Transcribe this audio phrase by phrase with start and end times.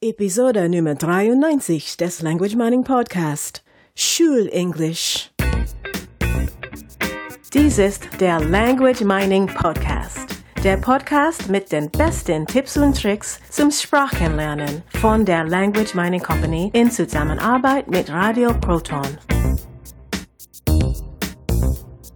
[0.00, 3.64] Episode Nummer 93 des Language Mining Podcast.
[3.96, 5.32] Schulenglisch.
[7.52, 10.40] Dies ist der Language Mining Podcast.
[10.62, 16.70] Der Podcast mit den besten Tipps und Tricks zum Sprachenlernen von der Language Mining Company
[16.74, 19.18] in Zusammenarbeit mit Radio Proton.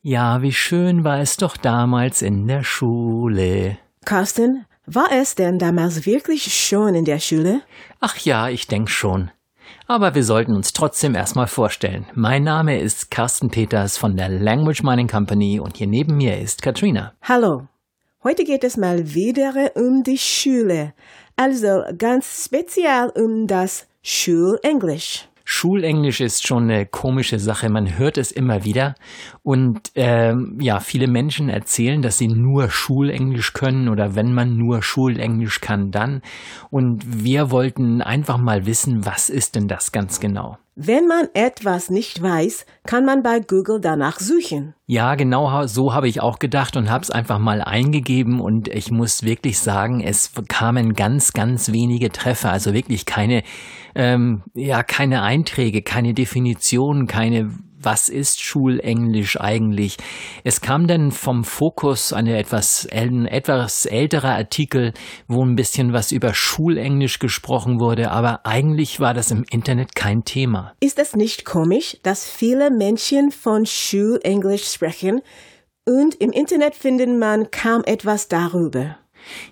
[0.00, 3.76] Ja, wie schön war es doch damals in der Schule.
[4.06, 7.62] Carsten, war es denn damals wirklich schon in der Schule?
[8.00, 9.30] Ach ja, ich denk schon.
[9.88, 12.06] Aber wir sollten uns trotzdem erstmal vorstellen.
[12.14, 16.62] Mein Name ist Carsten Peters von der Language Mining Company und hier neben mir ist
[16.62, 17.12] Katrina.
[17.22, 17.66] Hallo.
[18.22, 20.94] Heute geht es mal wieder um die Schule.
[21.36, 25.28] Also ganz speziell um das Schulenglisch.
[25.48, 27.70] Schulenglisch ist schon eine komische Sache.
[27.70, 28.96] Man hört es immer wieder.
[29.44, 34.82] Und ähm, ja, viele Menschen erzählen, dass sie nur Schulenglisch können oder wenn man nur
[34.82, 36.20] Schulenglisch kann, dann.
[36.70, 40.58] Und wir wollten einfach mal wissen, was ist denn das ganz genau?
[40.78, 44.74] Wenn man etwas nicht weiß, kann man bei Google danach suchen.
[44.84, 48.90] Ja, genau so habe ich auch gedacht und habe es einfach mal eingegeben und ich
[48.90, 53.42] muss wirklich sagen, es kamen ganz, ganz wenige Treffer, also wirklich keine,
[53.94, 57.50] ähm, ja, keine Einträge, keine Definitionen, keine
[57.86, 59.96] was ist Schulenglisch eigentlich?
[60.42, 64.92] Es kam dann vom Fokus eine etwas, ein etwas älterer Artikel,
[65.28, 70.24] wo ein bisschen was über Schulenglisch gesprochen wurde, aber eigentlich war das im Internet kein
[70.24, 70.74] Thema.
[70.80, 75.22] Ist es nicht komisch, dass viele Menschen von Schulenglisch sprechen
[75.86, 78.98] und im Internet findet man kaum etwas darüber?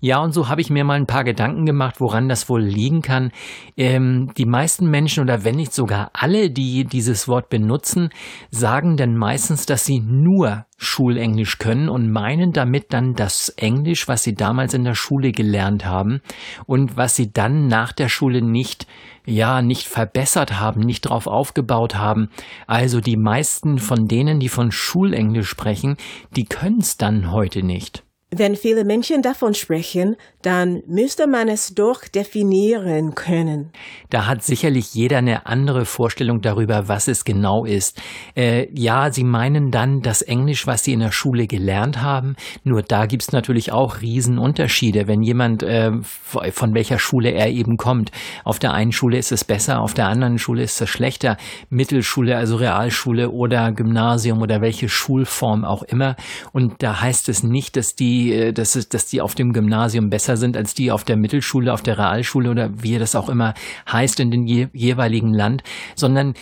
[0.00, 3.02] Ja, und so habe ich mir mal ein paar Gedanken gemacht, woran das wohl liegen
[3.02, 3.32] kann.
[3.76, 8.10] Ähm, die meisten Menschen oder wenn nicht sogar alle, die dieses Wort benutzen,
[8.50, 14.24] sagen dann meistens, dass sie nur Schulenglisch können und meinen damit dann das Englisch, was
[14.24, 16.20] sie damals in der Schule gelernt haben
[16.66, 18.86] und was sie dann nach der Schule nicht
[19.24, 22.28] ja, nicht verbessert haben, nicht drauf aufgebaut haben.
[22.66, 25.96] Also die meisten von denen, die von Schulenglisch sprechen,
[26.34, 28.02] die können es dann heute nicht.
[28.34, 33.70] Wenn viele Menschen davon sprechen, dann müsste man es doch definieren können.
[34.08, 38.00] Da hat sicherlich jeder eine andere Vorstellung darüber, was es genau ist.
[38.34, 42.36] Äh, ja, Sie meinen dann das Englisch, was Sie in der Schule gelernt haben.
[42.64, 48.12] Nur da gibt's natürlich auch Riesenunterschiede, wenn jemand äh, von welcher Schule er eben kommt.
[48.44, 51.36] Auf der einen Schule ist es besser, auf der anderen Schule ist es schlechter.
[51.68, 56.16] Mittelschule, also Realschule oder Gymnasium oder welche Schulform auch immer.
[56.52, 60.10] Und da heißt es nicht, dass die die, äh, dass, dass die auf dem Gymnasium
[60.10, 63.54] besser sind als die auf der Mittelschule, auf der Realschule oder wie das auch immer
[63.90, 65.62] heißt in dem je, jeweiligen Land,
[65.94, 66.34] sondern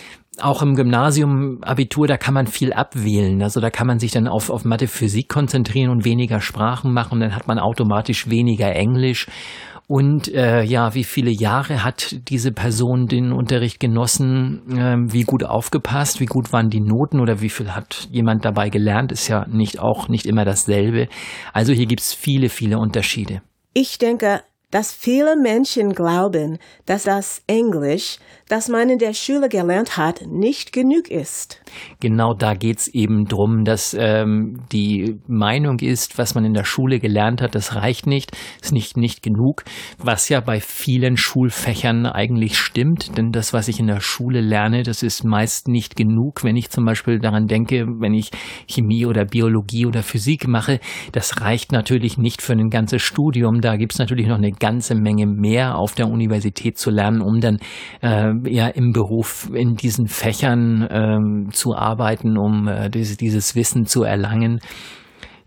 [0.43, 3.43] auch im Gymnasium, Abitur, da kann man viel abwählen.
[3.43, 7.21] Also da kann man sich dann auf, auf Mathe, Physik konzentrieren und weniger Sprachen machen.
[7.21, 9.27] Dann hat man automatisch weniger Englisch.
[9.87, 14.62] Und äh, ja, wie viele Jahre hat diese Person den Unterricht genossen?
[14.71, 16.21] Äh, wie gut aufgepasst?
[16.21, 17.19] Wie gut waren die Noten?
[17.19, 19.11] Oder wie viel hat jemand dabei gelernt?
[19.11, 21.09] Ist ja nicht auch nicht immer dasselbe.
[21.53, 23.43] Also hier gibt's viele, viele Unterschiede.
[23.75, 29.97] Ich denke, dass viele Menschen glauben, dass das Englisch, das man in der Schule gelernt
[29.97, 31.60] hat, nicht genug ist.
[32.00, 36.98] Genau da geht's eben drum, dass ähm, die Meinung ist, was man in der Schule
[36.98, 39.64] gelernt hat, das reicht nicht, ist nicht nicht genug,
[39.98, 44.82] was ja bei vielen Schulfächern eigentlich stimmt, denn das, was ich in der Schule lerne,
[44.82, 46.44] das ist meist nicht genug.
[46.44, 48.30] Wenn ich zum Beispiel daran denke, wenn ich
[48.69, 50.80] Chemie oder Biologie oder Physik mache,
[51.12, 53.60] das reicht natürlich nicht für ein ganzes Studium.
[53.60, 57.59] Da gibt's natürlich noch eine ganze Menge mehr auf der Universität zu lernen, um dann
[58.03, 63.87] äh, ja im Beruf in diesen Fächern äh, zu arbeiten, um äh, dieses, dieses Wissen
[63.87, 64.60] zu erlangen.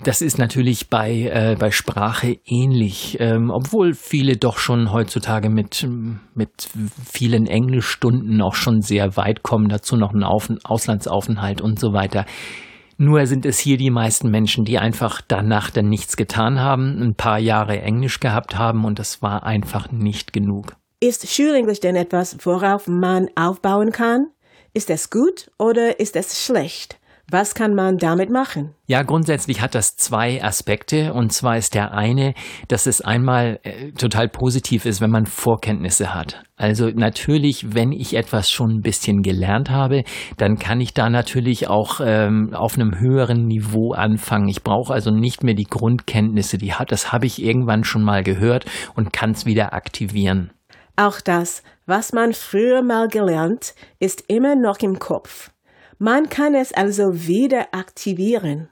[0.03, 5.87] Das ist natürlich bei, äh, bei Sprache ähnlich, ähm, obwohl viele doch schon heutzutage mit,
[6.35, 6.69] mit
[7.09, 12.25] vielen Englischstunden auch schon sehr weit kommen, dazu noch ein Auf Auslandsaufenthalt und so weiter.
[12.97, 17.15] Nur sind es hier die meisten Menschen, die einfach danach dann nichts getan haben, ein
[17.15, 20.75] paar Jahre Englisch gehabt haben und das war einfach nicht genug.
[20.99, 24.27] Ist Schulenglisch denn etwas, worauf man aufbauen kann?
[24.73, 26.97] Ist es gut oder ist es schlecht?
[27.33, 28.75] Was kann man damit machen?
[28.85, 31.13] Ja, grundsätzlich hat das zwei Aspekte.
[31.13, 32.35] Und zwar ist der eine,
[32.67, 36.43] dass es einmal äh, total positiv ist, wenn man Vorkenntnisse hat.
[36.57, 40.03] Also natürlich, wenn ich etwas schon ein bisschen gelernt habe,
[40.37, 44.47] dann kann ich da natürlich auch ähm, auf einem höheren Niveau anfangen.
[44.47, 48.21] Ich brauche also nicht mehr die Grundkenntnisse, die hat, das habe ich irgendwann schon mal
[48.21, 50.51] gehört und kann es wieder aktivieren.
[50.97, 55.49] Auch das, was man früher mal gelernt, ist immer noch im Kopf.
[56.05, 58.67] Man kann es also wieder aktivieren.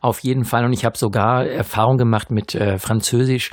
[0.00, 0.64] Auf jeden Fall.
[0.64, 3.50] Und ich habe sogar Erfahrung gemacht mit äh, Französisch.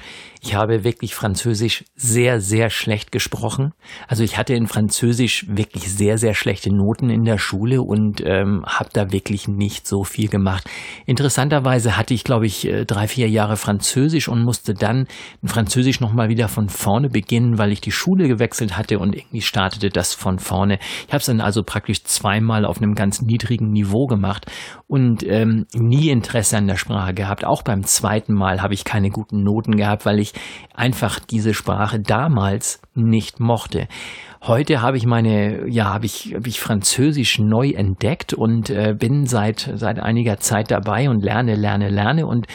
[0.48, 3.74] Ich habe wirklich Französisch sehr, sehr schlecht gesprochen.
[4.08, 8.64] Also ich hatte in Französisch wirklich sehr, sehr schlechte Noten in der Schule und ähm,
[8.66, 10.64] habe da wirklich nicht so viel gemacht.
[11.06, 15.08] Interessanterweise hatte ich, glaube ich, äh, drei, vier Jahre Französisch und musste dann
[15.42, 19.42] in Französisch nochmal wieder von vorne beginnen, weil ich die Schule gewechselt hatte und irgendwie
[19.42, 20.80] startete das von vorne.
[21.08, 24.46] Ich habe es dann also praktisch zweimal auf einem ganz niedrigen Niveau gemacht
[24.88, 27.44] und ähm, nie Interesse an der Sprache gehabt.
[27.44, 30.37] Auch beim zweiten Mal habe ich keine guten Noten gehabt, weil ich
[30.74, 33.88] einfach diese Sprache damals nicht mochte.
[34.42, 39.26] Heute habe ich meine, ja, habe ich, habe ich Französisch neu entdeckt und äh, bin
[39.26, 42.48] seit seit einiger Zeit dabei und lerne, lerne, lerne und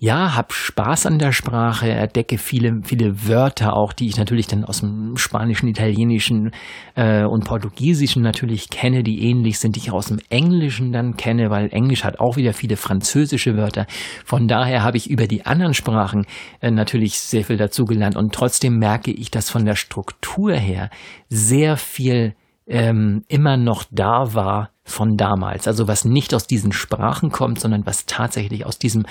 [0.00, 4.64] ja, hab Spaß an der Sprache, entdecke viele, viele Wörter auch, die ich natürlich dann
[4.64, 6.52] aus dem Spanischen, Italienischen
[6.94, 11.50] äh, und Portugiesischen natürlich kenne, die ähnlich sind, die ich aus dem Englischen dann kenne,
[11.50, 13.86] weil Englisch hat auch wieder viele französische Wörter.
[14.24, 16.26] Von daher habe ich über die anderen Sprachen
[16.60, 20.90] äh, natürlich sehr viel dazugelernt und trotzdem merke ich, dass von der Struktur her
[21.28, 22.36] sehr viel
[22.68, 25.66] ähm, immer noch da war von damals.
[25.66, 29.04] Also was nicht aus diesen Sprachen kommt, sondern was tatsächlich aus diesem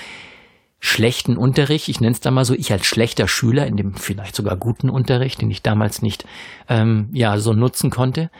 [0.80, 4.36] schlechten Unterricht, ich nenne es da mal so, ich als schlechter Schüler in dem vielleicht
[4.36, 6.24] sogar guten Unterricht, den ich damals nicht
[6.68, 8.30] ähm, ja so nutzen konnte.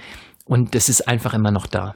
[0.44, 1.94] Und das ist einfach immer noch da.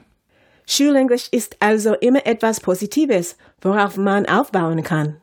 [0.65, 5.17] Schulenglisch ist also immer etwas Positives, worauf man aufbauen kann.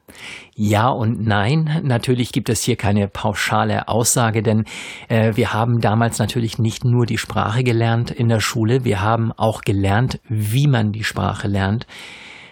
[0.54, 1.80] Ja und nein.
[1.82, 4.64] Natürlich gibt es hier keine pauschale Aussage, denn
[5.08, 9.32] äh, wir haben damals natürlich nicht nur die Sprache gelernt in der Schule, wir haben
[9.32, 11.86] auch gelernt, wie man die Sprache lernt.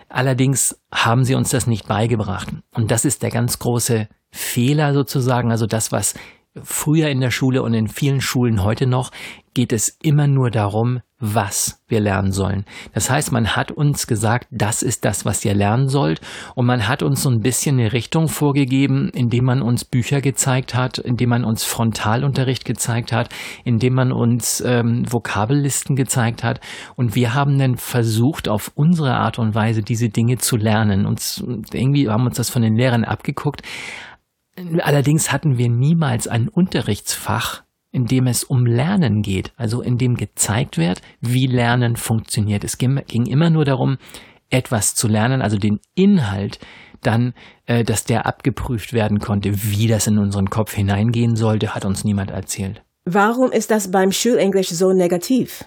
[0.08, 2.48] Allerdings haben sie uns das nicht beigebracht.
[2.74, 6.14] Und das ist der ganz große Fehler sozusagen, also das, was
[6.62, 9.10] früher in der Schule und in vielen Schulen heute noch
[9.54, 12.64] geht es immer nur darum, was wir lernen sollen.
[12.94, 16.20] Das heißt, man hat uns gesagt, das ist das, was ihr lernen sollt.
[16.54, 20.76] Und man hat uns so ein bisschen eine Richtung vorgegeben, indem man uns Bücher gezeigt
[20.76, 23.30] hat, indem man uns Frontalunterricht gezeigt hat,
[23.64, 26.60] indem man uns ähm, Vokabellisten gezeigt hat.
[26.94, 31.04] Und wir haben dann versucht, auf unsere Art und Weise diese Dinge zu lernen.
[31.04, 33.62] Und irgendwie haben uns das von den Lehrern abgeguckt.
[34.82, 40.16] Allerdings hatten wir niemals ein Unterrichtsfach, in dem es um Lernen geht, also in dem
[40.16, 42.64] gezeigt wird, wie Lernen funktioniert.
[42.64, 43.98] Es ging, immer nur darum,
[44.50, 46.58] etwas zu lernen, also den Inhalt
[47.02, 47.34] dann,
[47.66, 52.04] äh, dass der abgeprüft werden konnte, wie das in unseren Kopf hineingehen sollte, hat uns
[52.04, 52.82] niemand erzählt.
[53.04, 55.64] Warum ist das beim Schulenglisch so negativ?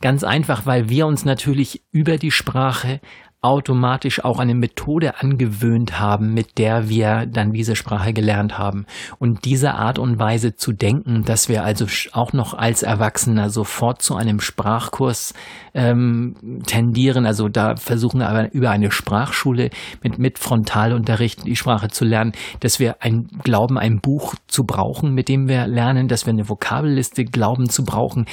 [0.00, 3.00] Ganz einfach, weil wir uns natürlich über die Sprache
[3.40, 8.84] automatisch auch eine Methode angewöhnt haben, mit der wir dann diese Sprache gelernt haben.
[9.20, 14.02] Und diese Art und Weise zu denken, dass wir also auch noch als Erwachsener sofort
[14.02, 15.34] zu einem Sprachkurs
[15.72, 16.34] ähm,
[16.66, 19.70] tendieren, also da versuchen aber über eine Sprachschule
[20.02, 25.14] mit, mit Frontalunterricht die Sprache zu lernen, dass wir ein glauben, ein Buch zu brauchen,
[25.14, 28.26] mit dem wir lernen, dass wir eine Vokabelliste glauben zu brauchen.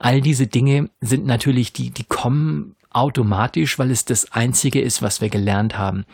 [0.00, 5.20] All diese Dinge sind natürlich, die, die kommen automatisch, weil es das Einzige ist, was
[5.20, 6.04] wir gelernt haben.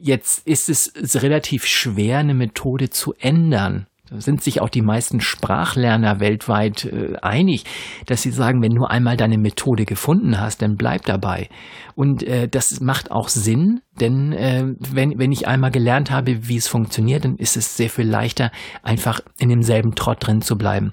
[0.00, 3.86] Jetzt ist es relativ schwer, eine Methode zu ändern.
[4.10, 7.64] Da sind sich auch die meisten Sprachlerner weltweit äh, einig,
[8.06, 11.48] dass sie sagen, wenn du einmal deine Methode gefunden hast, dann bleib dabei.
[11.96, 16.56] Und äh, das macht auch Sinn, denn äh, wenn, wenn ich einmal gelernt habe, wie
[16.56, 18.52] es funktioniert, dann ist es sehr viel leichter,
[18.82, 20.92] einfach in demselben Trott drin zu bleiben.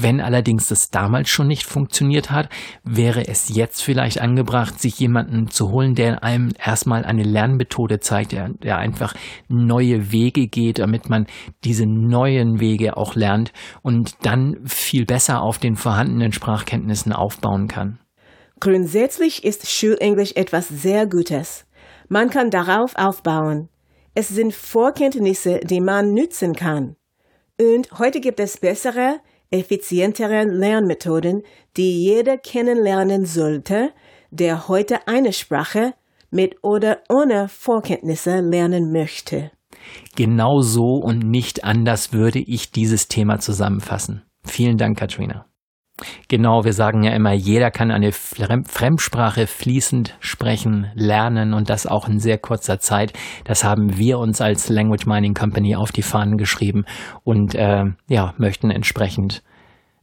[0.00, 2.48] Wenn allerdings das damals schon nicht funktioniert hat,
[2.84, 8.30] wäre es jetzt vielleicht angebracht, sich jemanden zu holen, der einem erstmal eine Lernmethode zeigt,
[8.30, 9.14] der, der einfach
[9.48, 11.26] neue Wege geht, damit man
[11.64, 13.52] diese neuen Wege auch lernt
[13.82, 17.98] und dann viel besser auf den vorhandenen Sprachkenntnissen aufbauen kann.
[18.60, 21.66] Grundsätzlich ist Schulenglisch etwas sehr Gutes.
[22.08, 23.68] Man kann darauf aufbauen.
[24.14, 26.94] Es sind Vorkenntnisse, die man nützen kann.
[27.60, 31.42] Und heute gibt es bessere, effizienteren Lernmethoden,
[31.76, 33.90] die jeder kennenlernen sollte,
[34.30, 35.94] der heute eine Sprache
[36.30, 39.50] mit oder ohne Vorkenntnisse lernen möchte.
[40.16, 44.22] Genau so und nicht anders würde ich dieses Thema zusammenfassen.
[44.44, 45.47] Vielen Dank, Katrina.
[46.28, 52.08] Genau, wir sagen ja immer, jeder kann eine Fremdsprache fließend sprechen, lernen und das auch
[52.08, 53.12] in sehr kurzer Zeit.
[53.44, 56.84] Das haben wir uns als Language Mining Company auf die Fahnen geschrieben
[57.24, 59.42] und äh, ja, möchten entsprechend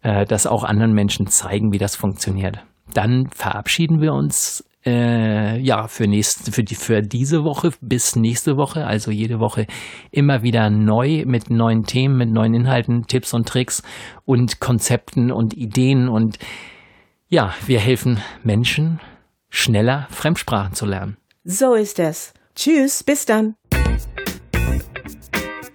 [0.01, 2.59] äh, das auch anderen Menschen zeigen, wie das funktioniert.
[2.93, 8.57] Dann verabschieden wir uns äh, ja für nächste für die für diese Woche bis nächste
[8.57, 9.67] Woche, also jede Woche
[10.11, 13.81] immer wieder neu mit neuen Themen, mit neuen Inhalten, Tipps und Tricks
[14.25, 16.37] und Konzepten und Ideen und
[17.27, 18.99] ja, wir helfen Menschen
[19.49, 21.17] schneller Fremdsprachen zu lernen.
[21.43, 22.33] So ist es.
[22.55, 23.55] Tschüss, bis dann.